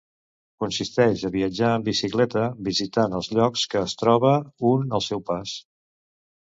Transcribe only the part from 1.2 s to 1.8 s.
a viatjar